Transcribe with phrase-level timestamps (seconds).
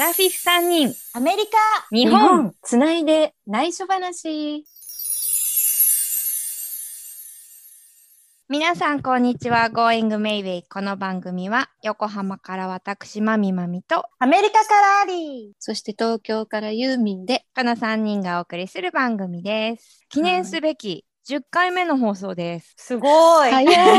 [0.00, 1.58] ラフィフ3人、アメリカ
[1.94, 2.54] 日本。
[2.62, 4.64] つないで内緒話。
[8.48, 9.68] 皆さん、こんにちは。
[9.70, 10.62] Going Mayway。
[10.72, 17.44] この番組は、横浜から私、まみまみと、アメリカからアリそして東京からユーミンで。
[17.54, 20.06] この3人がお送りする番組です。
[20.08, 22.72] 記念すべき10回目の放送です。
[22.78, 23.50] すごい。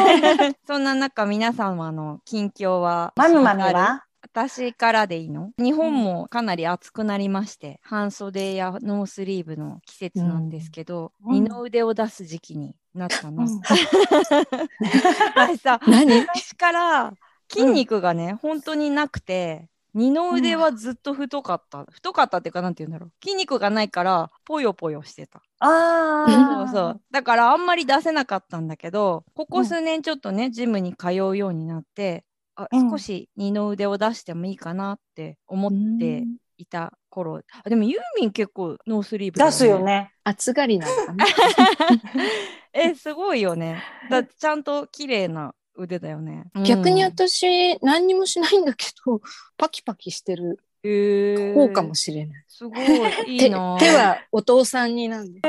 [0.65, 4.03] そんな中、皆様の近況は、マミマミは？
[4.33, 5.51] 私からでいいの？
[5.57, 11.33] 日本もかなり暑くなりまして、半袖やノースリーブの季節なんですけど、うん。
[11.33, 13.43] 二の腕を出す時期になったの。
[13.43, 13.59] うん。
[15.35, 16.21] 私さ何？
[16.21, 17.13] 昔から
[17.51, 23.11] 筋肉がね、本当になくて二の腕はずっと太かった、太かったっていうかなんて言うんだろう。
[23.21, 25.41] 筋肉がないからぽよぽよしてた。
[25.59, 26.67] ああ。
[26.69, 27.01] そうそう。
[27.11, 32.23] だからあんまり出せなかったんだけどここ数年ちょっとね、ジムに通うようになって
[32.55, 32.89] あうん。
[32.89, 36.25] 少し二の腕を出してもいいかなって思って
[36.57, 40.13] いた頃、あでもユーミン結構ノースリーブだ出すよね。
[40.23, 41.25] 暑がりなのかな。
[42.73, 43.83] えすごいよね。
[44.09, 49.21] だってちゃんと綺麗な腕だよね、逆にうん私、何にもしないんだけど、
[49.57, 52.43] パキパキしてる方かもしれない。
[52.47, 55.41] すごいいい手はお父さんになんで。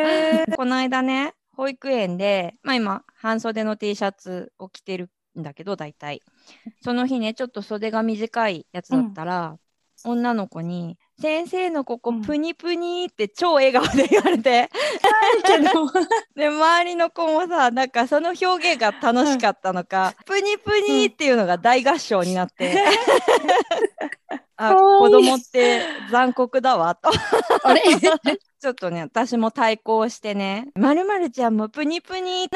[0.57, 6.23] この間ね保育園で、まあ、今半袖の T シャツを着てるんだけど大体
[6.83, 9.57] その日ねちょっと袖が短いやつだったら、
[10.05, 12.23] 女の子に「先生のここうん。
[12.23, 14.71] プニプニ」って超笑顔で言われて、
[15.47, 15.87] けど、
[16.35, 22.75] で周りの子もさなんかその表現が楽しかったのか「プニプニ」っていうのが大合唱になって。
[24.71, 26.95] あ子供って残酷だわ。
[26.95, 27.11] と。
[27.65, 27.81] あれ？
[28.63, 32.49] ちょっとね、私も対抗してね、まるまるちゃんもプニプニ、何々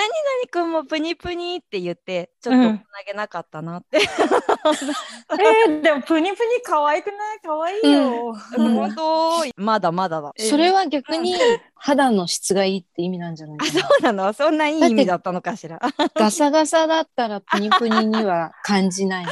[0.48, 3.98] くんもプニプニって言って、ちょっとうんつなげなかったなって。
[3.98, 7.40] えー、でもプニプニ可愛くない？
[7.42, 8.36] 可愛いよ。
[8.56, 8.74] うん。
[8.74, 10.32] 本当、まだまだだ。
[10.36, 11.34] それは逆に
[11.74, 13.80] 肌の質がいいって意味なんじゃないあ、かな。
[13.80, 14.32] そうなの？
[14.32, 15.80] そんないい意味だったのかしら。
[16.14, 19.26] ガサガサだったらプニプニには感じない。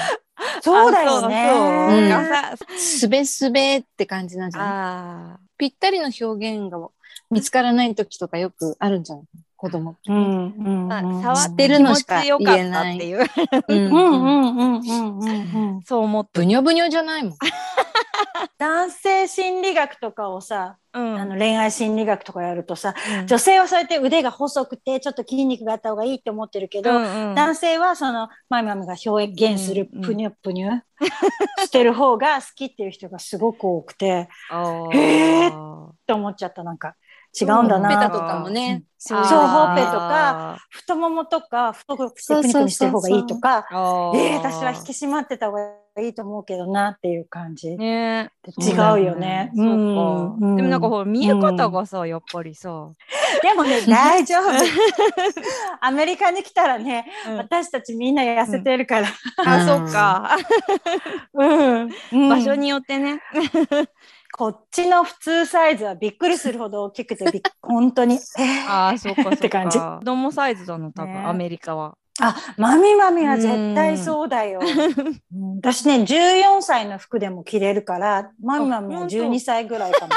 [0.63, 2.57] そうだよね。
[2.77, 4.71] すべすべって感じなんじゃない？
[4.71, 6.25] あぴったりの表
[6.57, 6.89] 現が
[7.31, 9.25] 見つからない時とかよくあるんじゃない？
[9.65, 9.97] 子供。
[10.07, 10.93] うんうんーうん。
[10.93, 13.27] あ、触知ってってるのしか気持ちよかっていう。
[13.69, 15.83] うんうんうんうんうんうんうん。
[15.83, 16.41] そう思って。
[16.41, 17.33] ブニョブニョじゃないもん。
[18.59, 30.81] 男性心理学とかをさ、うんあの恋愛心理学とかやるとさ、うん女性はそうやって腕が細くてちょっと筋肉があった方がいいって思ってるけど、うんうん男性はそのマミマミが表現するうんプニュプニュ
[31.67, 35.53] してる方が好きっていう人がすごく多くてあーへっ
[36.07, 36.95] て思っちゃったなんか
[37.41, 38.85] 違うんだなペとタとかもね。
[39.07, 43.67] そうほっぺとか太ももとか太くしてプニプニしてる方がいいとか。
[43.71, 45.61] あーえー、私は引き締まってた方が
[46.01, 48.31] いいと思うけどなっていう感じ、ね。
[48.59, 49.53] 違うよね。
[49.55, 49.75] そうか。
[50.41, 52.93] うんでもなんかほら見え方がさ、やっぱりさ。
[53.43, 54.49] でもね 大丈夫。
[55.83, 57.37] アメリカに来たらね、うん。
[57.37, 59.09] 私たちみんな痩せてるから、
[59.45, 60.37] あ、うんそっか。
[61.35, 62.29] うん。
[62.31, 63.21] 場所によってね。
[64.37, 69.79] こっちの普通サイズはびっくりするほど大きくてびっ 本当に、えーああ、そっかそって感じ。
[69.79, 71.23] 子供サイズだの、多分、ね。
[71.25, 71.97] アメリカは。
[72.21, 74.61] あマミマミは絶対そうだよ、
[75.35, 79.17] うん私ね14歳の服でも着れるからマミマミはあ本当。
[79.17, 80.13] 12歳ぐらいかも。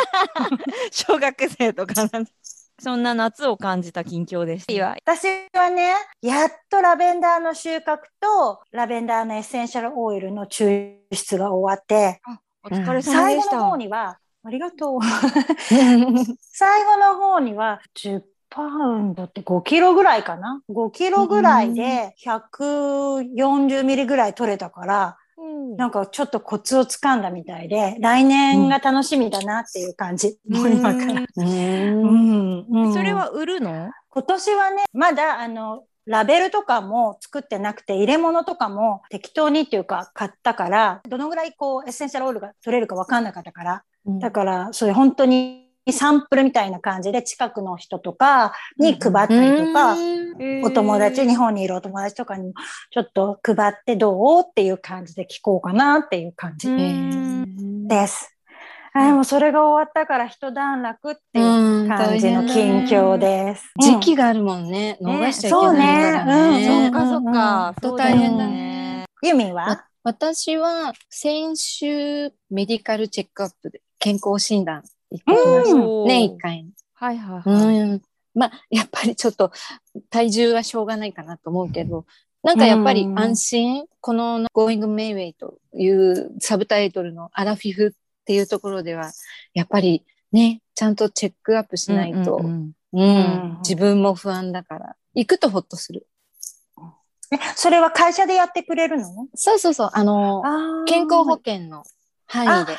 [0.92, 2.32] 小学生とかなんて
[2.80, 4.96] そんな夏を感じた近況でした。
[5.04, 12.22] 私はねやっとラベンダーの収穫とラベンダーのエッセンシャルオイルの抽出が終わって
[12.68, 13.12] お疲れ様でした。
[13.12, 15.00] 最後の方にはありがとう。
[16.40, 20.62] 最後の方には10パウンドって5キロぐらいかな。
[20.70, 25.76] 5キロぐらいで140ミリぐらい取れたから、うん。
[25.78, 30.64] なんかちょっとコツをつかんだみたいで来年が楽しみだなっていう感じ、そ
[33.04, 33.92] れは売るの？
[34.10, 43.84] 今年はねまだあのラベルとかも作ってなくて入れ物とかも適当にっていうか買ったからどのぐらいこうエッセンシャルオイルが取れるか分かんなかったから。
[44.20, 49.96] だからそれ本当にサンプルみたいな感じで近くの人とかに配ったりとか、
[50.64, 52.54] お友達、日本にいるお友達とかにも
[52.92, 57.88] ちょっと配ってどうっていう感じで聞こうかなっていう感じうん。
[57.88, 58.37] です。
[58.98, 63.72] あでもそれが終わったから一段落っていう感じの近況です。
[63.80, 64.98] 時期があるもんね。
[65.02, 66.68] 逃しちゃいけそうないからねね。
[66.68, 67.70] そっかそっか。
[67.70, 69.06] うんそうだよ大変だね。
[69.24, 69.66] ユミは？
[69.66, 75.36] わ私は先週メディカルチェックアップで健康診断行ってきま
[75.66, 75.76] した。
[75.76, 76.66] うん年一回。
[76.94, 77.80] はいはいはい。
[77.80, 78.02] うん。
[78.34, 79.52] まあ、やっぱりちょっと
[80.10, 82.06] 体重はしょうがないかなと思うけど、
[82.44, 87.96] なんかやっぱり安心、この Going Mayway というサブタイトルのアラフィフ
[88.28, 89.14] っっていうところでは、
[89.54, 92.42] やっぱりね、ちゃんとチェックアップしないと、
[92.92, 96.06] 自分も不安だから、行くとほっとする。
[97.32, 99.28] え、それは会社でやってくれるの？
[99.34, 100.86] そうそうそう、あの、あー。
[100.86, 101.84] 健康保険の
[102.26, 102.76] 範囲で。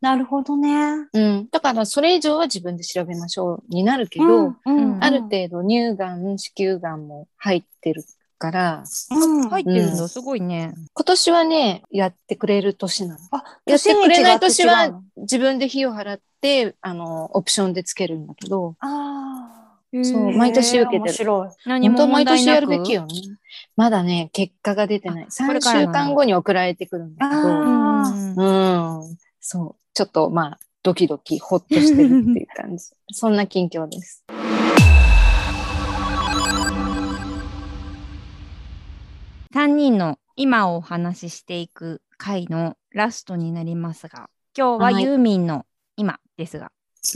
[0.00, 1.08] なるほどね。
[1.12, 1.48] うん。
[1.50, 4.54] だから、それ以上は自分で調べましょうになるけど、
[5.00, 8.04] ある程度乳がん、子宮がんも入ってる
[8.38, 10.74] から、うん入ってるんだ、うんすごいね。
[10.94, 13.20] 今年はね、やってくれる年なの。
[13.32, 21.48] あ、やってくれない年は自分で費用払って、あの、オプションでつけるんだけど、あそうー毎年受けてる面白い。
[21.66, 23.14] 何本当は毎も問題なく年やるべきよね。
[23.76, 25.24] まだね、結果が出てない。
[25.24, 29.18] こ3れからなんだ週間後に送られてくるんだけど、あうんうん。
[29.40, 29.82] そう。
[29.94, 32.84] ちょっと、まあ、ドキドキ、ほっとしてるっていう感じ。
[33.12, 34.24] そんな近況です。
[39.54, 45.64] 3人の今をお話ししていく回のラストになりますが、今日ははいユーミンの
[45.96, 46.70] 今ですが、うん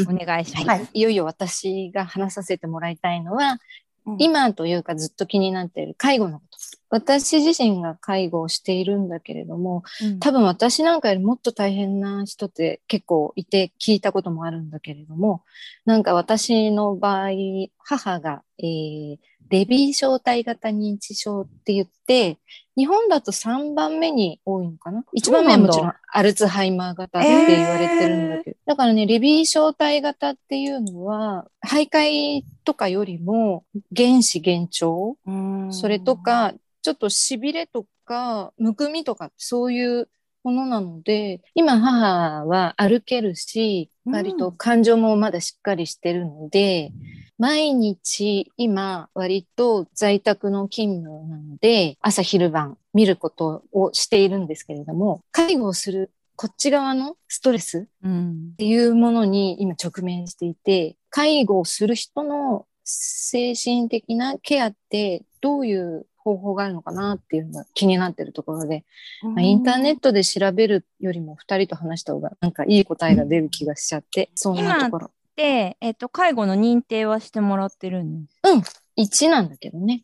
[0.09, 0.67] お願いします。
[0.69, 3.59] はいいよいよ私が話させてもらいたいのは、
[4.07, 6.52] うん今というかずっと気になっている介護のこと。
[6.91, 10.19] 私自身が介護をしているんだけれども、うん。
[10.19, 15.43] 多分私なんかよりもっと大変な人って結構いて聞いたこともあるんだけれども、
[15.85, 17.31] なんか私の場合、
[17.79, 19.17] 母が、えー
[19.53, 22.39] レビー小体型認知症って言って、
[22.77, 28.57] 日本だと3番目に多いのかな ?1 番目はもちろんアルツハイマー型って言われてるんだけど。
[28.67, 33.65] だからね、レビー小体型っていうのは、徘徊とかよりも
[33.95, 40.09] 原始幻聴うんそれと、か、ちょっと痺れとか、むくみとか、そういう
[40.45, 44.15] ものなので、今母は歩けるし、うん。
[44.15, 46.93] 割と感情もまだしっかりしてるので、
[47.39, 58.51] 毎日今割と在宅の勤務なので、朝昼晩見ることをしているんですけれども、介護をするこっち側のストレスうん。
[58.53, 68.85] っていうものに今直面していて、介護をする人の精神的なケアってどういう方法があるのかなっていうのが気になってるところで、
[69.23, 75.11] まあインターネットで調べるよりも二人と話した方がなんかいい答えが出る気がしちゃって、そんなところ。
[75.37, 78.31] で、えっと、介護の認定はしてもらってるんで
[78.65, 78.83] す。
[78.97, 80.03] 1なんだけどね。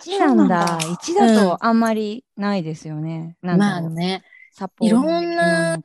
[0.00, 0.66] 1なんだ。
[0.66, 3.36] そうなんだ1だとあんまりないですよね。
[3.42, 4.22] なんまあね、
[4.52, 5.78] サポートいろんな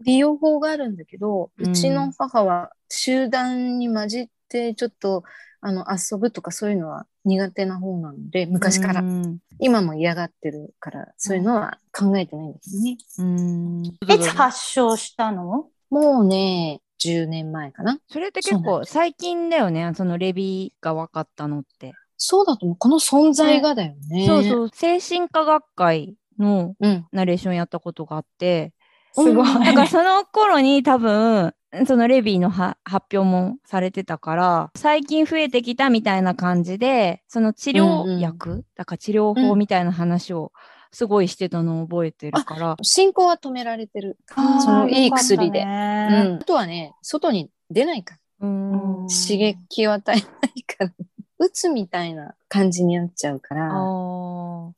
[0.00, 5.24] 利用法があるんだけど、うんうちの母は集団に混じってちょっと
[5.68, 9.00] あの遊ぶとかそういうのは苦手な方なので、昔から。
[9.00, 12.98] うん今も嫌がってるから、そういうのは考えてないんだけどね。
[13.18, 15.70] うんいつ発症したの？
[15.88, 17.98] もうね、10年前かな。
[18.06, 19.92] それって結構最近だよね？
[19.96, 21.94] そのレビーが分かったのって。
[22.18, 22.76] そうだと思う。
[22.76, 24.26] この存在がだよね。
[24.26, 24.68] そうそう。
[24.68, 27.06] 精神科学会のうん。
[27.12, 28.74] ナレーションやったことがあって、
[29.16, 29.50] すごい。
[29.50, 31.54] うんだからその頃に多分、
[31.86, 40.52] そのレビーのは発表もされてたから、最近増えてきたみたいな感じで、その治療薬、だから治療法みたいな話を
[40.92, 44.16] すごいしてたのを覚えてるから、進行は止められてる。
[44.34, 46.38] そのいい薬でうねん。
[46.40, 48.20] あとはね、外に出ないから。
[48.40, 50.20] うんうん刺激を与えな
[50.54, 50.90] いから。
[51.38, 53.70] うつみたいな感じになっちゃうから。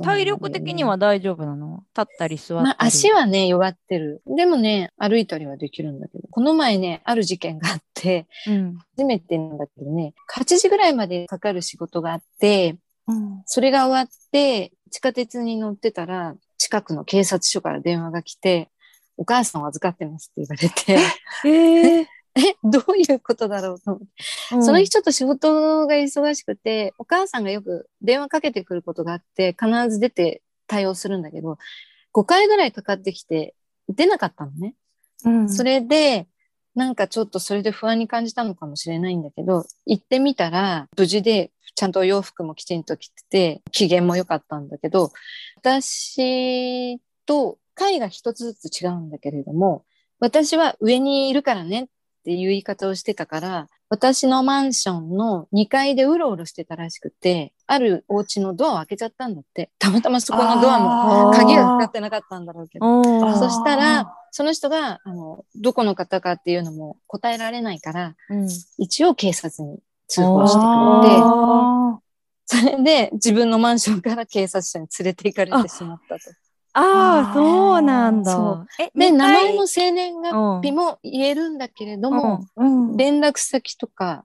[0.02, 1.84] 体力的には大丈夫なの？
[1.96, 2.64] 立ったり座ったり。
[2.64, 4.22] まあ、足はね、弱ってる。
[4.26, 6.26] でもね、歩いたりはできるんだけど。
[6.30, 8.78] この前ね、ある事件があって、うん。
[8.96, 18.68] 初めてなんだけどね、8時ぐらいまでかかる仕事があって、うんそれが終わって、地下鉄に乗ってたら、近くの警察署から電話が来て、
[19.16, 20.98] お母さんを預かってますって言われて、
[21.48, 24.62] えええ、 どういうことだろうと思って。
[24.62, 31.58] その日ちょっと仕事が忙しくて、お母さんがよく電話かけてくることがあって、必ず出て対応するんだけど、
[32.14, 33.54] 5回ぐらいかかってきて、
[33.88, 34.74] 出なかったのね。
[35.24, 36.28] うんそれで、
[36.74, 45.12] なんかちょっとそれで不安に感じたのかもしれないんだけど、行ってみたら、無事で、ちゃんとお洋服もきちんと着てて、機嫌も良かったんだけど、
[45.56, 49.84] 私と階が一つずつ違うんだけれども、
[50.20, 51.86] 私は上にいるからねっ
[52.28, 59.70] ていう言い方をしてたから、私のマンションの2階でうろうろしてたらしくて、あるお家のドアを開けちゃったんだって。
[59.78, 63.02] たまたまそこのドアも鍵がかかってなかったんだろうけど。
[63.38, 71.98] そしたら、その人が、あの、どこの方かっていうのも答えられないから、うん一応警察に通報してくれて、あ
[72.44, 76.20] それで自分のマンションから警察署に連れて行かれてしまったと。
[76.72, 78.66] ああ、そうなんだ。
[78.78, 82.44] え、名回前も生年月日も言えるんだけれども、
[82.96, 84.24] 連絡先とか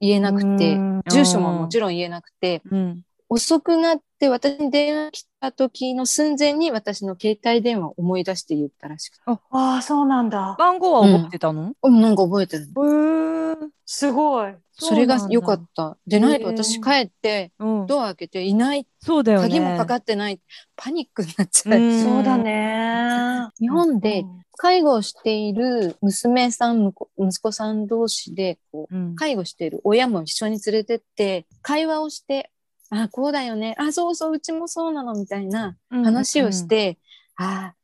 [0.00, 3.02] 言えなくてうん、住所ももちろん言えなくて、うん。
[3.34, 9.22] 遅くなって私に電話来た時の寸前に私の携帯電話を思い出して言ったらしくて。
[9.26, 10.54] ああ、そうなんだ。
[10.56, 12.62] 番号は覚えてたの、うん、なんか覚えてる。
[12.62, 14.54] へーすごい。
[14.78, 15.62] それが良かた。
[15.64, 15.98] った。
[16.06, 19.48] でないと私帰ってうん、ドア開けていない、そうだよね。
[19.48, 20.40] 鍵もかかってない、
[20.76, 21.80] パニックになっちゃう。
[21.80, 23.48] うんそうだね。
[23.58, 32.52] 日本でうん介護をしている娘さん、息子息子さん同士でこううん介護している親も一緒に連れてって会話をして
[32.90, 33.74] 「あこうだよね。
[33.78, 36.98] あそうそううちもそうなの」みたいな話をし、て
[37.36, 37.74] 「あ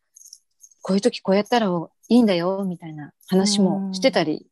[0.82, 4.46] こういう時こうやったらいいんだよ」みたいな話もしてたり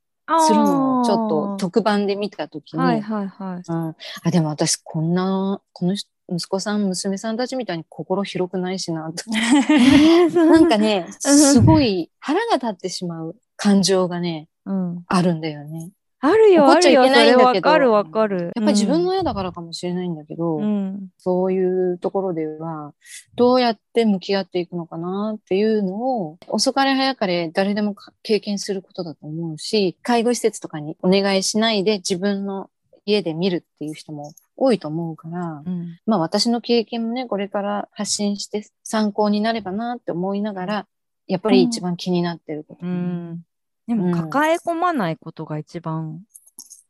[0.47, 3.63] するのをちょっと特番で見た時に、はいはいはい。
[3.67, 9.25] うん、あでも私こんなこの人息子さん娘さんたちみたいに心広くないしなと。
[10.45, 15.91] なんかねすごい腹が立ってしまう感情がねうん、あるんだよね。
[16.21, 17.69] あるよ、怒っちゃいあるよ、それけないんだけど。
[17.69, 18.43] わかるわかる。
[18.43, 22.93] やっぱり自分の親だからかもしれないんだけど、うん、そういうところでは
[23.37, 32.71] どうやって向き合っていくのかなっていうのを遅かれ早かれ誰でもか経験することだと思うし介護施設とかにお願いしないで自分の
[33.05, 40.87] 家で見るっていう人も多いと思うから、うん、まあ私の経験もねこれから発信して参考になればなって思いながら
[41.29, 43.43] やっぱり一番気になってること、うん。
[43.89, 46.21] でうんも、抱え込まないことが一番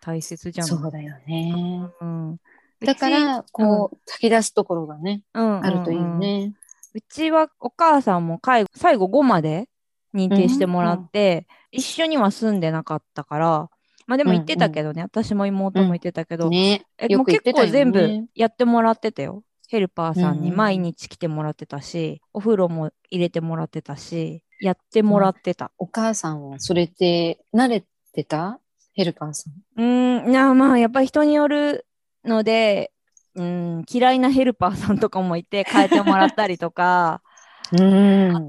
[0.00, 0.66] 大切じゃん。
[0.66, 1.88] そうだよね。
[2.00, 2.40] うん。
[2.80, 6.52] だから、こう、吐き出すところがね、あるといいね。
[6.94, 9.68] うちはお母さんも介護最後5まで
[10.14, 13.70] 認定してもらって、一緒には住んでなかったから、
[14.06, 16.80] まあでも言ってたけどね、私も妹も言ってたけど、え
[17.14, 18.26] もう結構全部ね。
[18.34, 19.44] やってもらってたよ。
[19.68, 25.70] ヘルパーさんに毎日来てもらってたし、お風呂も入れてもらってたし、やってもらってた。
[25.78, 28.58] お母さんはそれって慣れてた？
[28.94, 29.52] ヘルパーさん。
[29.76, 31.86] うーん、なまあやっぱり人による
[32.24, 32.90] ので、
[33.34, 37.22] うん、嫌いなヘルパーさんとかもいて変えてもらったりとか、
[37.72, 38.48] うん。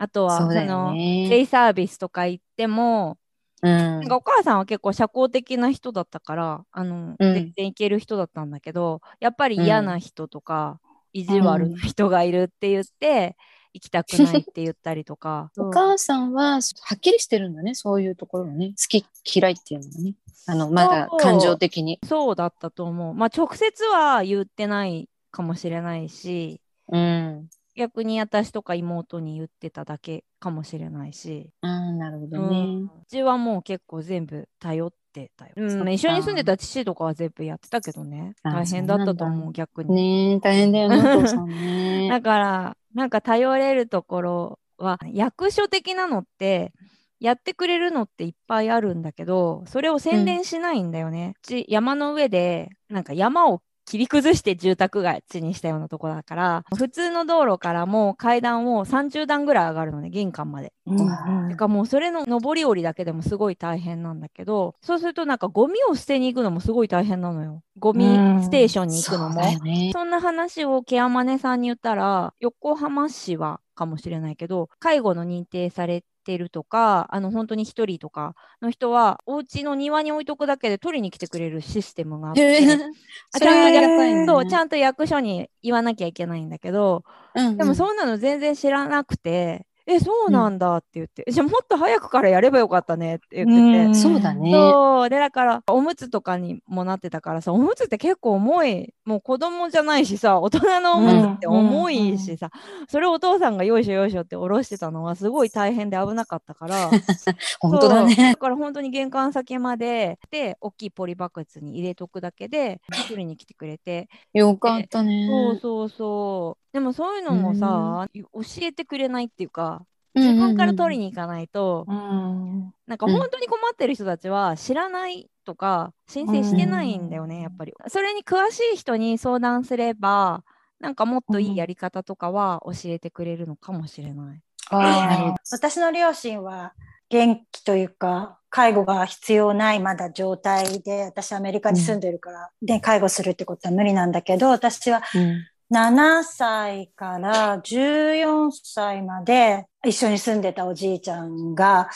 [0.00, 1.40] あとはそうだよのデね。
[1.40, 3.16] イサービスとか行っても、
[3.62, 10.78] うんなんかお母さんは結構社交的な人だったから、あの、うん全然行ける人だったんだけど、やっぱり嫌な人とか、
[11.12, 13.36] 意地悪な人がいるって言って、
[13.78, 15.50] 行きたくないって言ったりとか。
[15.56, 16.58] お母さんはは
[16.94, 17.74] っきりしてるんだね。
[17.74, 18.70] そういうところがね。
[18.70, 19.06] 好き
[19.36, 20.14] 嫌いっていうのがね。
[20.46, 22.00] あの、まだ感情的に。
[22.04, 23.14] そうだったと思う。
[23.14, 27.48] まあ直接は言ってないかもしれないし、うん。
[27.78, 32.50] 逆に私とか妹に言ってただけかもしれないし、ああ、なるほどうん
[32.86, 32.90] ね。
[33.02, 35.52] うちはもう結構全部頼ってたよ。
[35.56, 38.34] うん一緒に住んでた父とかは全部やってたけどね。
[38.42, 39.94] あ大変だったと思う、逆に。
[39.94, 42.08] ねえ、大変だよね、ね。
[42.08, 46.72] だから、なんか頼れるところは、役所的なのって、
[47.20, 51.34] やってくれるのっていっぱいあるんだけど、それを宣伝しないんだよね。
[51.36, 60.74] うち山の上で、なんか山を切り崩して住宅街地にしたようなとこだから、普通の道路からも階段を30段ぐらい上がるのね、玄関まで。
[60.86, 67.62] うんてかもうそれの上り下りだけでもすごい大変なんだけど、そうするとなんかゴミを捨てに行くのもすごい大変なのよ。
[67.78, 68.04] ゴミ
[68.42, 69.42] ステーションに行くのも。
[69.42, 69.90] そね。
[69.94, 82.58] そんな話をケアマネさんに言ったら、横浜市はかもしれないけど、介護の認定されてるとか、あの本当に一人とかの人は、お家の庭に置いとくだけで取りに来てくれるシステムがあって、
[83.32, 84.26] ありがたいね。
[84.26, 87.02] そうちゃんと役所に言わなきゃいけないんだけど、
[87.34, 93.84] うんうんでもそんなの全然知らなくて、え、そうなんだって言って、じゃあもっと早くからやればよかったねって言ってて。
[93.86, 93.94] うん。
[93.94, 94.52] そうだね。
[94.52, 95.08] そう。
[95.08, 102.50] でだからおむつとかにもなってたからさおむつって結構重いもう子供じゃないしさ大人のおむつって重いしさ、
[102.88, 106.90] それをお父さんがよいしょよいしょって下ろしてたのはすごい大変で危なかったから。
[107.60, 108.14] 本当だね。
[108.14, 108.36] だ。
[108.36, 115.26] から本当に玄関先までで大きいポリバケツに入れとくだけで取りに来てくれて、よかったね。
[115.26, 116.68] そうそうそう。
[116.72, 118.22] でもそういうのもさ、教
[118.62, 119.77] えてくれないっていうか
[120.18, 121.08] 自分から取りに。
[121.08, 127.74] に行かないと、うんなんかうん本当に困ってる人たちは知らないとか申請してないんだよね、うんやっぱり。
[127.88, 130.42] それに詳しい人に相談すれば
[130.80, 134.40] なんかもっといいやり方とかは教えてくれるのかもしれない。
[134.70, 136.74] あ私の両親は
[137.08, 151.88] 元気というか介護が必要ないまだ状態で私アメリカに住んでるから、で介護するってことは無理なんだけど私はーうん7歳から14歳まで一緒に住んでたおじいちゃんが、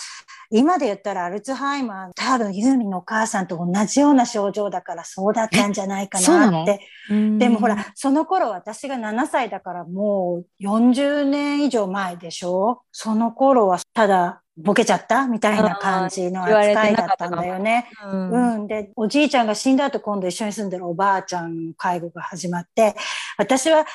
[0.51, 6.81] 今で言ったらアルツハイマー、多分ユーミンのお母さんと同じような症状だからそうだったんじゃないかなって。
[7.09, 12.83] でもほら、その頃私が7歳だからもう40年以上前でしょ？
[12.93, 17.89] その頃はただボケちゃったみたいな感じの扱いだったんだよね。
[18.05, 18.67] うんうん。
[18.67, 22.95] で、おじいちゃんが死んだ後今度一緒に住んでるおばあちゃんの介護が始まって、
[23.39, 23.87] 私は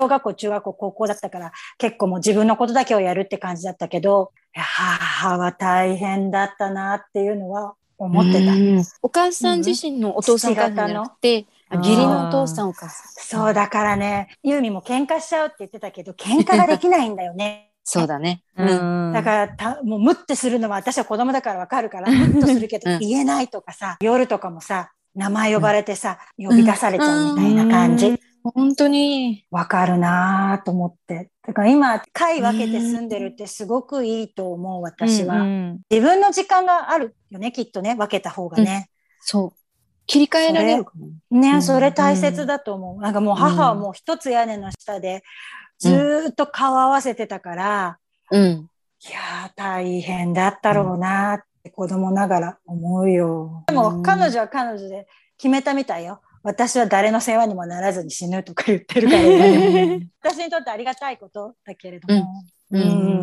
[0.00, 8.52] 小学校、中学校、高校だったから結構もう自分のことだけをやるって感じだったけど、母は大変だったなっていうのは思ってた。
[8.52, 13.42] うんお母さん自身のお父さんお母さんじゃなくて、あ義理のお父さんお母さん。
[13.44, 17.66] そうだからね、ユーミンも喧嘩しちゃうって言ってたけど、喧嘩ができないんだよね。
[17.84, 18.42] そうだね。
[18.56, 19.10] ううん。
[19.10, 19.12] ん。
[19.12, 28.18] だからた、もうムッてするのは私は子供だからわかるから、ムッとするけどうん言えないとかさ、夜とかもさ、名前呼ばれてさ、呼び出されちゃうみたいな感じ。
[28.42, 29.44] 本当に。
[29.50, 31.30] わかるなぁと思って。
[31.46, 35.42] だから今、回分けて住んでるってすごくいいと思う、私は。
[35.42, 38.90] うん自分の時間があるよね、きっとね、分けた方がね。
[39.20, 39.60] そう。
[40.06, 41.08] 切り替えられるかも。
[41.30, 43.00] ね、うんそれ大切だと思う。
[43.00, 45.22] なんかもう母はもう一つ屋根の下で、
[45.78, 47.98] ずーっと顔合わせてたから、
[48.30, 48.42] うん。
[48.42, 53.64] いやー、大変だったろうなって子供ながら思うよ。
[53.66, 55.06] でも彼女は彼女で
[55.36, 56.20] 決めたみたいよ。
[56.42, 62.44] 私は誰の世話にもならずに死ぬとか言ってるから、今でも 私にとってありがたいことだけれども。
[62.70, 62.78] う。
[62.78, 63.20] うん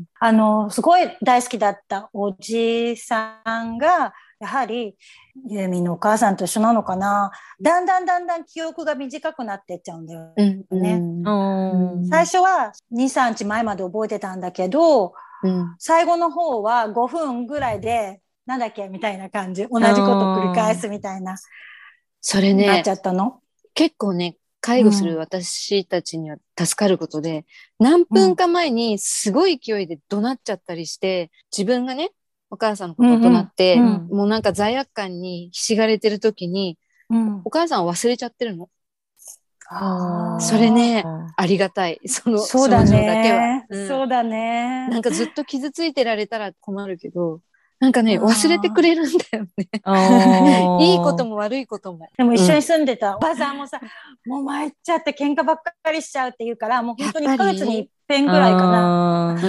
[0.00, 4.96] んあの、すごい大好きだったおじさんが、やはり、
[5.48, 7.30] ユーミンのお母さんと一緒なのかな。
[7.60, 10.64] だんだんだんだん記憶が短くなってっちゃうんだよね。
[10.70, 10.82] うん。
[10.82, 15.74] ねうんうん最初は2、3日前まで覚えてたんだけど、うん。
[15.78, 19.66] 最後の方は5分ぐらいで、なんだっけみたいな感じ。
[19.70, 21.36] 同じこと繰り返すみたいな、
[22.26, 23.40] それねなっち、ゃったの？
[23.74, 27.44] 結構ね、介護する私たちには助かることで、
[27.78, 32.12] 何分か前にすごい勢いで怒鳴っちゃったりして、自分がね、
[32.50, 36.78] お母さんのことを怒鳴って、うんうんもうなんか罪悪感にひしがれてる時に、
[37.10, 38.70] うんお母さんを忘れちゃってるの。
[40.40, 41.04] それね
[41.36, 42.00] ありがたい。
[42.06, 43.66] そのそうだ症状だけはね。。
[43.68, 44.88] うんそうだね。
[44.88, 47.40] なんかずっと傷ついてられたら困るけど、
[47.84, 49.68] なんかね、忘れてくれるんだよね。
[50.80, 52.08] いいことも悪いことも。
[52.16, 53.78] でも一緒に住んでたおばさんもさ、
[54.24, 59.34] もう参っちゃって喧嘩ばっかりしちゃうって言うから、もう本当に1ヶ月に一遍ぐらいかな。
[59.34, 59.40] な。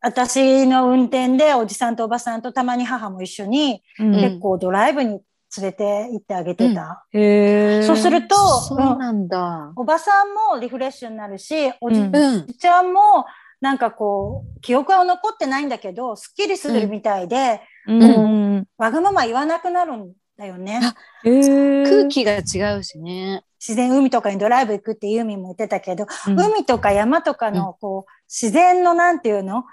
[0.00, 5.20] 私の運転でおじさんとおばさんとたまに母も一緒にうん結構ドライブに
[5.58, 7.04] 連れて行ってあげてた。
[7.12, 9.72] へーそうすると、そううんなんだ。
[9.74, 12.46] おばさんもリフレッシュになるし、おじうんうん。
[12.46, 13.26] ちゃんも
[13.62, 18.66] なんかこう、記憶は残ってないんだけど、すっきりするみたいで、うん。
[18.78, 20.80] わがまま言わなくなるんだよね。
[20.82, 21.84] あへー。
[21.84, 23.44] 空気が違うしね。
[23.58, 26.40] 自然海とかにドライブ行くってユーミンも言ってたけど、うん。
[26.40, 29.64] 海とか山とかのこう、自然のなんていうの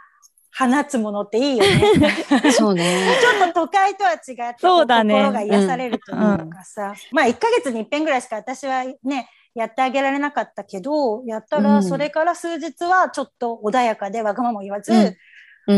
[0.58, 1.82] 放つものっていいよね。
[2.52, 3.18] そうね。
[3.22, 5.16] ちょっと都会とは違って、そうだね。
[5.16, 11.84] 心が癒されるというかさ、まあ1ヶ月に一遍ぐらいしか私はね、やってあげられなかったけど、やったらうん。
[11.84, 15.16] それから数日はちょっと穏やかでわがまま言わず、うんうん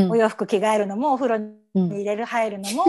[0.09, 2.83] お洋服着替えるのもお風呂にうん入れる入るのも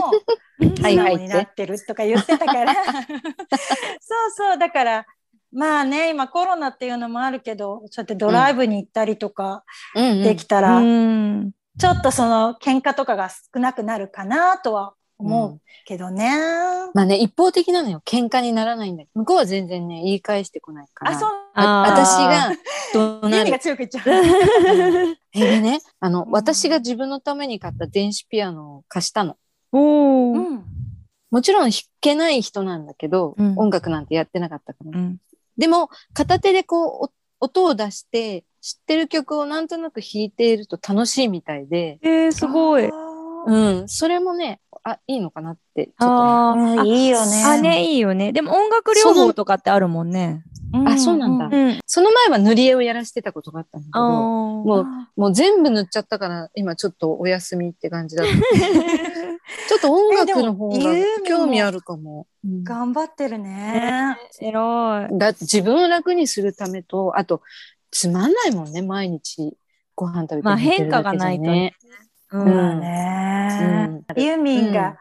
[0.81, 2.73] はい 素直になってるとか言ってたから。
[2.75, 5.05] そうそうだから
[5.51, 9.63] まあね今コロナっていうのもあるけどそうやってドライブに行ったりとか
[9.95, 11.51] できたら、うん。
[11.79, 16.29] ちょっとその喧嘩とかが少なくなるかなとは思ううんけどね。
[16.93, 18.01] まあね、一方的なのよ。
[18.05, 21.11] 喧嘩にならないんだけど、向こうは全然ね、言い返してこないから。
[21.11, 21.29] あ、そう。
[21.55, 22.51] 私が
[22.93, 23.51] 怒鳴る？
[23.51, 23.59] が。
[23.59, 25.17] 強く言っちゃう。
[25.33, 29.37] えでね、あの、私が自分のために買った電子ピアノを貸したの。
[29.71, 30.65] おーうん。
[31.31, 34.99] もちろん弾けない人なんだけど、うん音楽なんてやってなかったから。
[34.99, 35.17] うん
[35.55, 42.89] でも、片手でこう、お音を出して、知ってる曲をなんとなく弾いていると楽しいみたいで、えー、すごい。
[43.45, 47.43] うん、それもね、あ、いいのかなって、ちょっとね、あいいよね。
[47.45, 48.33] あ、ね、いいよね。
[48.33, 50.43] でも音楽療法とかってあるもんね。
[50.73, 50.87] うん。
[50.87, 51.79] あそうなんだうん。
[51.85, 58.33] その前は塗り絵をやらしてたことがあったんだけあど、ーもうもう全部塗っちゃったから、今ちょっとお休みって感じだった。
[59.69, 60.77] ちょっと音楽の方が
[61.25, 62.27] 興味あるかも。
[62.43, 64.17] うん頑張ってるね。
[64.41, 65.17] 偉い。
[65.17, 67.41] だって自分を楽にするためと、あと、
[67.89, 69.55] つまんないもんね、毎日
[69.95, 71.73] ご飯食べてるだけじゃ変化がないとね。
[72.33, 72.79] うん。
[72.79, 74.03] ね。
[74.17, 74.97] ユーミンうんが、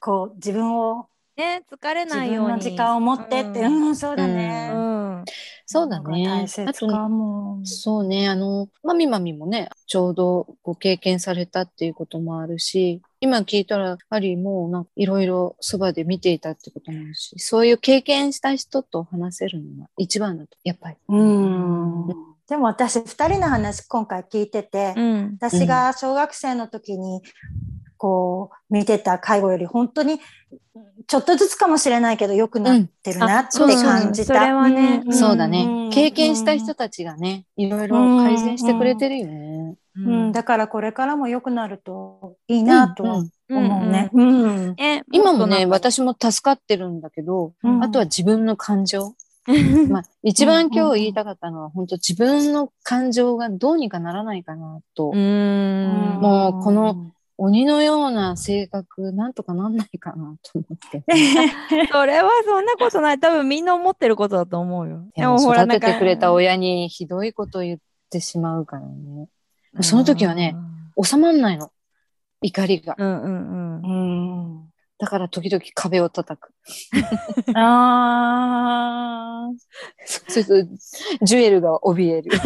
[0.00, 2.48] こう、自分を、ね、疲れ自ないように。
[2.48, 4.70] 分の時間を持ってって、ううんん、そうだね。
[4.72, 4.76] う
[5.22, 5.24] ん。
[5.66, 6.24] そうだね。
[6.26, 7.64] 大あと切かも。
[7.66, 20.96] そうね、あの、まみまみもね、ちょうどご経験されたっていうこともあるし、今聞いたら、やはりもうなんかいろいろそばで見ていたってこともあるし、そういう経験した人と話せるのが一番だと、やっぱり。
[21.08, 22.35] うん。
[22.48, 25.38] でも私、二人の話今回聞いてて、うん。
[25.40, 27.22] 私が小学生の時に、
[27.96, 30.20] こう、見てた介護より本当に、
[31.08, 34.26] ちょっとずつかもしれないけど、良くなってるなってそうそう感じた。
[34.26, 35.90] それはねんそうだんね。
[35.92, 39.76] 経験した人たちがね、いろいろ改善してくれてるよね。
[39.96, 44.10] うん、だからこれからも良くなるといいなと思うね。
[44.12, 44.74] うん。
[44.78, 49.14] え今もね、私も助かってるんだけど、うんあとは自分の感情。
[49.90, 55.10] まあ、一番今日言いたかったのは、本当自分の感情がどうにかならないかなと。
[55.10, 56.20] うーん。
[56.20, 61.04] もうこの鬼のような性格、なんとかなんないかなと思って。
[61.92, 63.20] それはそんなことない。
[63.20, 65.04] 多分みんな思ってることだと思うよ。
[65.14, 67.78] でもほら育ててくれた親にひどいこと言っ
[68.10, 69.28] てしまうからね。
[69.80, 70.56] その時はね、
[71.02, 71.70] 収まんないの。
[72.40, 72.94] 怒りが。
[72.98, 74.05] うんうんうん。
[74.05, 74.05] うん。
[74.98, 76.54] だから時々壁を叩く。
[77.54, 79.54] ああ。
[80.06, 80.74] そうすると、
[81.22, 82.30] ジュエルが怯える。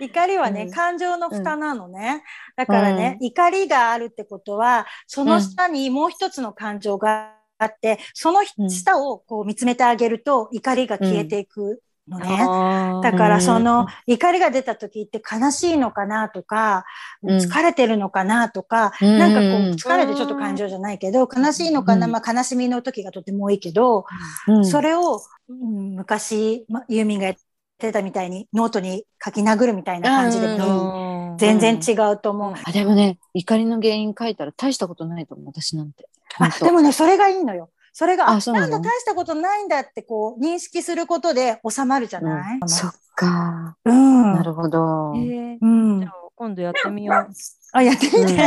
[0.00, 2.22] 怒りはね、うん感情の蓋なのね。
[2.56, 11.82] だからね、怒りがあるってことは、その下にもう一つの感情があって、そのうん下をこう見つめてあげると、怒りが消えていく
[12.12, 13.10] のね。
[13.10, 16.84] だからそうんの怒りが出た時って悲しいのかなとか、
[17.22, 17.38] うん。
[17.38, 24.04] 疲れてるのかなとか、うんなんかこう疲れてちょっと感情じゃないけど、悲しいのかな、うんまあ悲しみの時がとても多いけど、
[24.48, 24.66] うん。
[24.66, 27.36] それを、うん昔、ま、ユーミンがやっ
[27.78, 32.54] てたみたいにノートに書き殴るみたいな感じでも全然違うと思う。
[32.64, 36.08] あでもね、怒りの原因書いたら大したことないと思う、私なんて。
[36.38, 37.70] あでもね、それがいいのよ。
[37.92, 43.76] それが、あ、あそうなんだ、大したことないんだってこう、認識することで収まるじゃない、うんそっか。
[43.84, 44.34] うん。
[44.34, 45.12] なるほど。
[45.16, 46.08] えーうんじゃ。
[46.08, 47.16] あ今度やってみよう。
[47.16, 48.38] ああ、やってみて。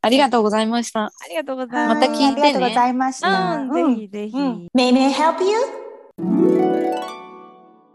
[0.00, 1.10] ありがとうございました。
[1.28, 2.08] りがとうございはます。
[2.08, 3.56] また聞いてねありがとうございました。
[3.56, 4.36] うん、ぜひぜひ。
[4.36, 4.68] うん。
[4.74, 7.09] May I help you?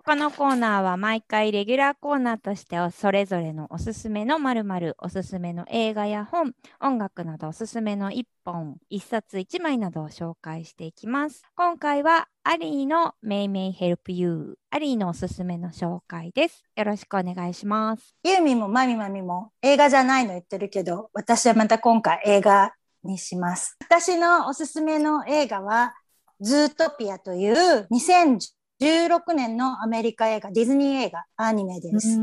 [0.07, 11.41] このコーナーは毎回レギュラーコーナーとしてそれぞれのおすすめの〇〇おすすめの映画や本、音楽などおすすめの一本、一冊一枚などを紹介していきます。
[11.55, 16.63] 今回はアリーの May May Help You アリーのおすすめの紹介です。
[16.75, 18.15] よろしくお願いします。
[18.23, 23.75] ユーミンもマミマミも映画じゃないの言ってるけど、私はまた今回映画にします。
[23.79, 25.95] 私のおすすめの映画は、
[26.41, 32.19] ズートピアという2010 2016年のアメリカ映画、ディズニー映画、アニメです。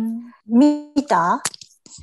[0.46, 1.42] 見た？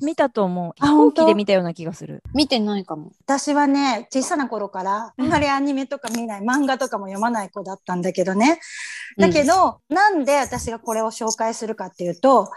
[0.01, 0.73] 見たと思う。
[0.79, 2.23] あ飛行本当機で見たような気がする。
[2.33, 3.11] 見てないかも。
[3.25, 8.59] 私はね、小さな頃からあんまりアニメとか見ない、漫画とかも読まない子だったんだけどね。
[9.17, 12.49] だけど、なんで私がこれを紹介するかっていうと、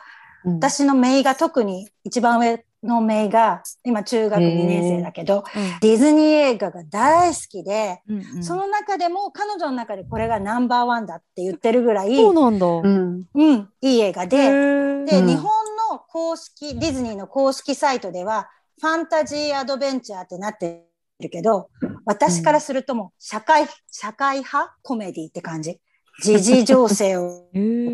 [0.44, 5.44] うん、私の姪が特に一番上の姪が、今中学2年生だけど、
[5.80, 12.66] ディズニー映画が大好きで、うんうんその中でも彼女の中でこれがナンバーワンだって言ってるぐらい、そうなんだ。
[12.66, 13.24] うん。
[13.34, 15.44] うん、いい映画へで、ーで、うん日本
[15.90, 18.48] の公式、ディズニーの公式サイトでは、
[18.80, 20.84] ファンタジーアドベンチャーってなって
[21.20, 21.68] るけど、
[22.04, 25.78] 私からするともう社会、社会派コメディって感じ。
[26.20, 27.46] 時事情勢を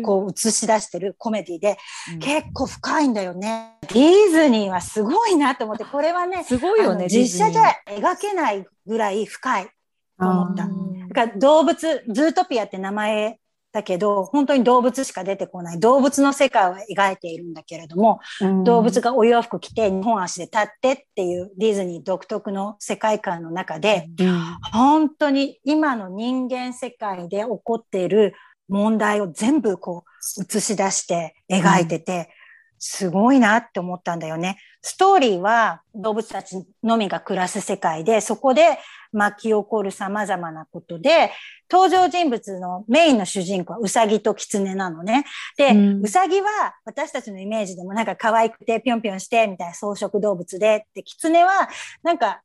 [0.03, 1.77] こう映し出してるコメディで、
[2.13, 3.77] うん結構深いんだよね。
[3.81, 7.07] ディズニーはすごいなと思って、これはね、すごいよね。
[7.07, 9.69] 実写じゃデ描けないぐらい深い
[10.19, 10.63] と思った。
[10.63, 13.39] あだーから動物、ズートピアって名前
[13.71, 15.79] だけど、本当に動物しか出てこない。
[15.79, 18.19] 動物の世界を描いているんだけれども、
[18.63, 24.39] 動物がお洋服着て、日本足で立ってっていうディズニー独特の世界観の中で、うん
[24.71, 28.33] 本当に今の人間世界で起こっている
[28.67, 32.29] 問題を全部こう映し出して描いてて、
[32.79, 34.57] すごいなって思ったんだよね。
[34.81, 38.79] ストーリーは動物たちのみが暮らす世界で、そこで
[39.11, 41.31] 巻き起こる様々なことで、
[41.69, 45.25] 登場人物のメインの主人公はウサギとキツネなのね。
[45.57, 51.69] で、うんウサギは私たちのイメージでもなんか可愛くてぴょんぴょんしてみたいな草食動物で、で、キツネは
[52.03, 52.41] なんか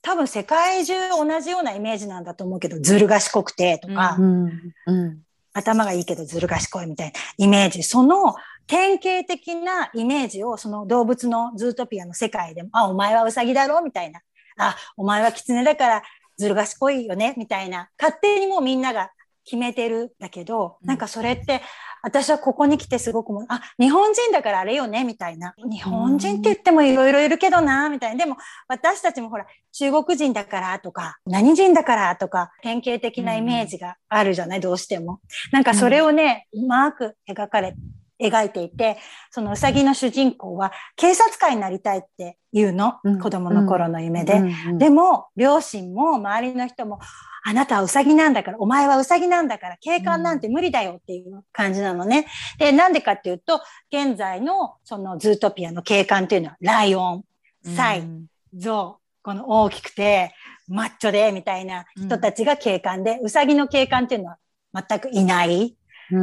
[0.00, 5.18] 多分世界中同じようなイメージなんだと思うけど、ずる賢くてとか、うんうん
[5.56, 7.84] 頭がいいけどずる賢いみたいなイメージ。
[7.84, 8.34] その
[8.66, 14.20] 典型的なイメージをその動物のズートピアの世界でも、あ、お前はウサギだろみたいな。
[14.56, 16.02] あ、お前はキツネだから
[16.36, 17.90] ずる賢いよねみたいな。
[18.00, 19.10] 勝手にもうみんなが
[19.44, 21.62] 決めてるんだけど、うんなんかそれって、
[22.02, 25.54] 私はここに来てすごくもう、あ、日本人だからあれよねみたいな。
[25.56, 28.24] 日本人って言ってもいろいろいるけどな、みたいな。
[28.24, 28.36] でも
[28.68, 35.20] 私たちもほら、中国人だからとか、何人だからとか、典型的なイメージがあるじゃない、どうしても。
[35.50, 37.74] なんかそれをね、うまく描かれ、
[38.28, 38.98] 描いていて、
[39.30, 44.34] そのうさぎの主人公は警察官になりたいっていうの、うん子供の頃の夢で。
[44.34, 46.98] うんでも、両親も周りの人も、
[47.46, 52.26] あなたはウサギなんだから、お前はウサギなんだから、警官なんて無理だよっていう感じなのね。
[52.58, 53.60] で、なんでかっていうと、
[53.92, 57.24] 現在のそのズートピアの警官っていうのは、ライオン、
[57.76, 60.32] サイ、うんゾウ、この大きくて、
[60.68, 64.38] マッチョで、みたいな人たちが警官で、ウサギの警官っていうのは
[64.88, 65.76] 全くいない。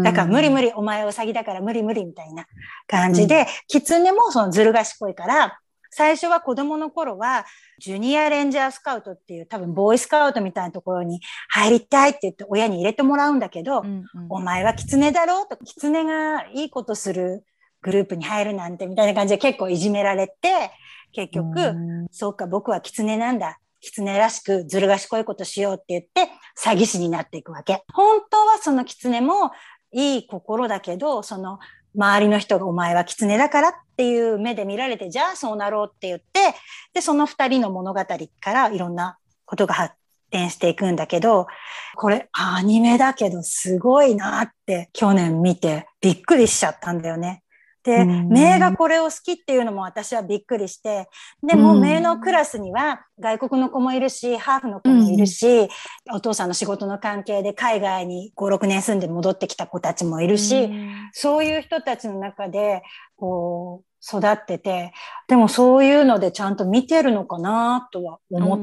[0.03, 2.45] だから無理無理、お前はウサギだから無理無理みたいな
[2.87, 5.59] 感じで、キツネもそのずる賢いから、
[5.91, 7.45] 最初は子供の頃は、
[7.79, 14.03] ジュニアレンジャースカウトっていう多分ボーイスカウトみたいなところに入りたいって言って親に入れてもらうんだけど、うんうん。
[14.29, 17.43] お前は狐だろうと、狐がいいことする
[17.81, 20.71] グループに入るなんてみたいな感じで結構いじめられて、
[21.11, 22.07] 結局、うん。
[22.09, 23.59] そうか、僕は狐なんだ。
[23.81, 27.83] 狐らしくずる賢いことしようって言って詐欺師になっていくわけ。
[27.93, 29.51] 本当はその狐も
[29.91, 31.59] いい心だけど、その
[31.95, 36.55] 周りの人がお前は狐だからっていう目で見られて、じゃあそうなろうって言って、
[36.93, 39.95] で、その二人の物語からいろんなことが発
[40.29, 41.47] 展していくんだけど、
[41.95, 47.40] これアニメだけどすごいなって去年見てびっくりしちゃったんだよね。
[47.83, 48.29] で、うん。
[48.29, 51.09] メイがこれを好きっていうのも私はびっくりして、
[51.41, 51.81] でも、うん。
[51.81, 55.67] メイのクラスには外国の子もいるし、ハーフの子もいるし、
[56.11, 60.69] お父さんの仕事の関係で海外に5、6年住んで戻ってきた子たちもいるし、
[61.13, 62.83] そういう人たちの中で、
[63.15, 64.93] こう、育ってて、
[65.27, 68.61] でもそういうのでちゃんと見てるのかなとは思っう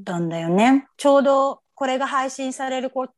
[0.00, 0.04] ん。
[0.04, 0.86] たんだよね。
[0.96, 3.08] ちょうどこれが配信されるこ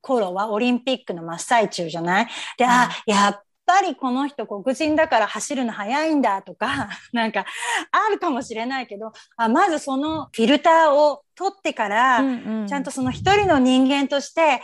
[0.00, 2.28] 頃はオリンピックの真っ最中じゃない？
[2.56, 7.46] で、あ、やっぱりこの人黒人だから走るの早いんだとか、 なんか
[7.92, 14.60] あるかもしれないけど、あまずそのフィルターを取ってから、うんうんちゃんとその一人の人間として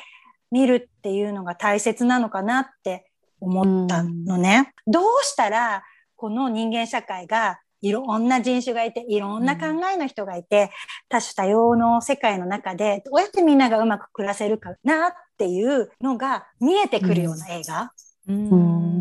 [0.51, 4.73] 見るっていうのが大切なのかなって思ったのね。
[4.87, 5.85] どうしたら
[6.16, 10.71] この人間社会がいろんな人種がいて、いろんな考えの人がいて、
[11.09, 17.92] 多種多様の世界の中でどうやってみんながうまく暮らせるかなっていうのが見えてくるような映画。
[18.29, 18.57] うんう
[18.92, 18.96] ん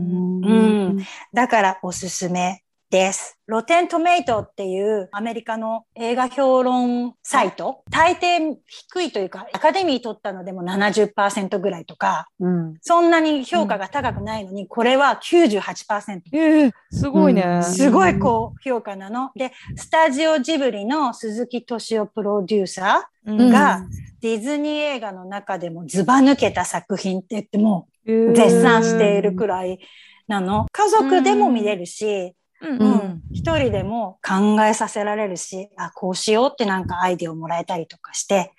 [1.33, 3.37] だからおすすめです。
[3.47, 16.21] ロテントメイトっていうアメリカの映画評論サイト、大抵低いというか、アカデミー取ったのでも70%ぐらいとか、うんそんなに評価が高くないのに、これは98%。
[16.31, 17.41] ええすごいね。
[17.43, 19.31] うんすごい高評価なの。
[19.35, 23.81] で、スタジオジブリの鈴木敏夫プロデューサうんーが、
[24.21, 29.79] ディズニー映画の中でもズバ抜けた作品って言っても絶賛しているくらい
[30.27, 30.65] なの。
[30.71, 33.21] 家族でも見れるし、うんううんん。
[33.33, 38.51] 一人でも考えさせられるし、あ、こうしようってなんかアイデアをもらえたりとかして、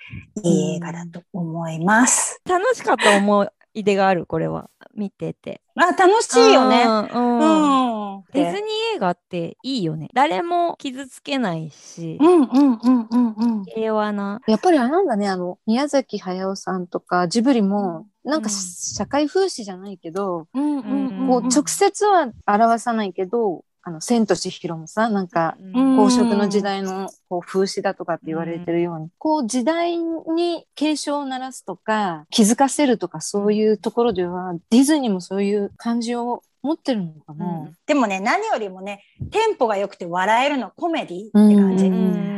[0.42, 2.40] いい映画だと思います。
[2.48, 4.70] 楽しかった思い出がある、これは。
[4.94, 5.60] 見てて。
[5.76, 6.84] あ、楽しいよね。
[6.84, 8.24] うんううんん。
[8.32, 10.08] ディズニー映画っていいよね。
[10.14, 13.64] 誰も傷つけないしう、んうんうんうんうん。
[13.64, 14.40] 平和な。
[14.46, 18.54] やっぱりあれなんだね、あの、宮崎駿さんとかジブリも、なんかうん。
[18.54, 25.96] 社会風刺じゃないけど、うんうんこう直接は表さないけど、あの、千と千尋もさ、なんか、うん。
[25.96, 37.70] 宝飾の時代のこう風刺だとかって言われてるように、こう時代に警鐘を鳴らすとか、気づかせるとかそういうところでは、ディズニーもそういう感じを持ってるのかな。
[37.86, 41.86] でもね、何よりもね、テンポが良くて笑えるの、コメディって感じ。
[41.86, 42.35] ううんん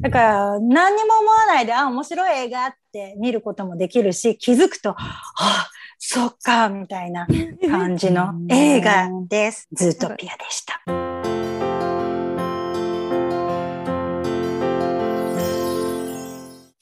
[0.00, 7.26] だから、何にも思わないで、あ、面白い映画って見ることもできるし、気づくと、あ、そっか、みたいな
[7.68, 9.68] 感じの映画です。
[9.72, 10.80] ズートピアでした。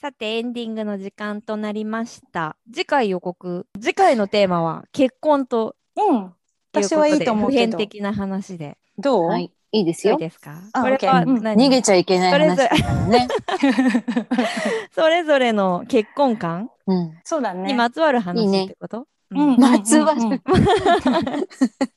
[0.01, 2.57] さて、エンディングの時間となりました。
[2.73, 3.67] 次回予告。
[3.81, 6.33] 次回のテーマは結婚とうん。
[6.73, 7.77] 私はいいと思う普けど。
[7.79, 8.79] 遍的な話で。
[8.97, 10.15] どう、はい、いいですよ。
[10.15, 10.53] どうですか？
[10.73, 11.67] あこれはうん何？
[11.67, 13.29] 逃げちゃいけない話だからね。
[14.95, 17.19] それぞれの結婚観うん。
[17.25, 17.69] そうだね。
[17.69, 19.07] にまつわる話ってこと？
[19.31, 20.41] うんうんまつわるうんうん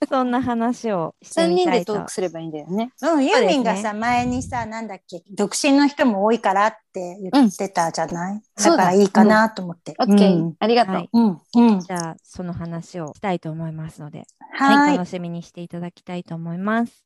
[0.09, 2.91] そんな話をして3人でみたいとトークすればいいんだよね。
[3.01, 9.95] うん、ユーミンがさ、前にさ、なんだっけ、独身の人も多いからって言ってたじゃない、だだからいいかなと思って。
[9.99, 10.55] オッケーうん。
[10.59, 10.95] ありがとう。
[10.95, 11.41] はいうん。
[11.55, 11.79] うん。
[11.79, 14.97] じゃあ、その話をしたいと思いますので、はい。
[14.97, 17.05] 楽しみにしていただきたいと思います。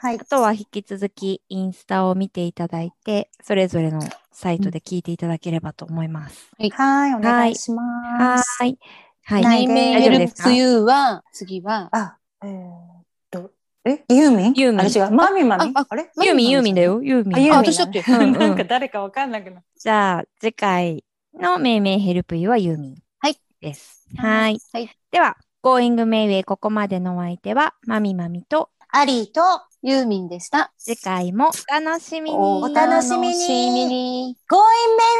[0.00, 0.24] はいあ。
[0.24, 6.50] とは引き続きインスタを見ていただいて、それぞれのサイトで聞いていただければと思います。
[6.72, 7.76] はい、お願いしは
[8.18, 8.58] ます。
[8.62, 8.78] ーい。
[9.24, 9.42] はい。
[9.42, 13.50] ない内面大丈夫ですかヘルプユーは、次は、あ、えーっと、
[13.84, 14.52] え、ユーミン？
[14.54, 15.10] ユーミンあれ違う。
[15.10, 15.72] マミマミ？
[15.74, 16.10] あああれ？
[16.22, 16.82] ユーミン、ユーミンだ。
[16.82, 17.02] よ。
[17.02, 17.36] ユーミン。
[17.36, 19.62] あユーミンあ私だってなんか誰かわかんなくなる。
[19.76, 22.96] じゃあ、次回の命名ヘルプユーはユーミン。
[23.18, 23.38] はい。
[23.60, 24.06] です。
[24.16, 24.58] はい。
[24.72, 24.90] はい。
[25.10, 29.40] では、Going Mayway ここまでのお相手は、マミマミと、アリーと、
[29.86, 30.72] ユーミンでした。
[30.78, 32.36] 次回もお楽しみに。
[32.38, 33.34] お楽しみに。
[33.34, 34.36] お楽しみに。
[34.50, 34.58] Going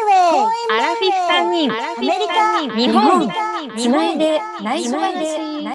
[0.08, 0.72] Mayway!
[0.72, 2.60] アラフィフ3人アメリカ。
[2.74, 3.12] 日本。
[3.12, 4.40] アメリカつないで。
[4.62, 5.73] 内緒話